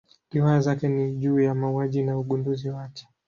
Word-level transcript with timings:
Riwaya 0.31 0.61
zake 0.61 0.87
ni 0.89 1.15
juu 1.15 1.39
ya 1.39 1.55
mauaji 1.55 2.03
na 2.03 2.17
ugunduzi 2.19 2.69
wake. 2.69 3.07